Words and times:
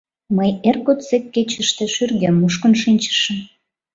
—Мый 0.35 0.51
эр 0.67 0.77
годсек 0.85 1.23
кечыште 1.33 1.85
шӱргем 1.93 2.35
мушкын 2.41 2.73
шинчышым. 2.81 3.37